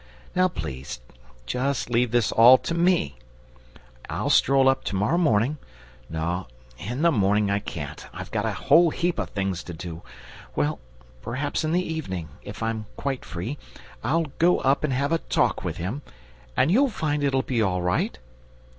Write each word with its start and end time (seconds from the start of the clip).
Now, 0.35 0.47
please, 0.47 0.99
just 1.45 1.91
leave 1.91 2.09
this 2.09 2.31
all 2.31 2.57
to 2.57 2.73
me. 2.73 3.17
And 3.75 3.81
I'll 4.17 4.29
stroll 4.31 4.67
up 4.67 4.83
to 4.85 4.95
morrow 4.95 5.19
morning 5.19 5.59
no, 6.09 6.47
in 6.79 7.03
the 7.03 7.11
morning 7.11 7.51
I 7.51 7.59
can't, 7.59 8.03
I've 8.11 8.31
got 8.31 8.47
a 8.47 8.51
whole 8.51 8.89
heap 8.89 9.19
of 9.19 9.29
things 9.29 9.61
to 9.65 9.73
do 9.73 10.01
well, 10.55 10.79
perhaps 11.21 11.63
in 11.63 11.71
the 11.71 11.85
evening, 11.85 12.29
if 12.41 12.63
I'm 12.63 12.87
quite 12.97 13.23
free, 13.23 13.59
I'll 14.03 14.25
go 14.39 14.57
up 14.61 14.83
and 14.83 14.91
have 14.91 15.11
a 15.11 15.19
talk 15.19 15.61
to 15.61 15.67
him, 15.69 16.01
and 16.57 16.71
you'll 16.71 16.89
find 16.89 17.23
it'll 17.23 17.43
be 17.43 17.61
all 17.61 17.83
right. 17.83 18.17